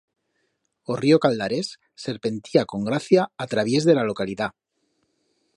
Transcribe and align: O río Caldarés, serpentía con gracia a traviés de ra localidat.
O 0.91 0.93
río 1.03 1.17
Caldarés, 1.23 1.67
serpentía 2.05 2.63
con 2.71 2.81
gracia 2.89 3.21
a 3.43 3.45
traviés 3.53 3.83
de 3.87 3.93
ra 3.97 4.05
localidat. 4.11 4.53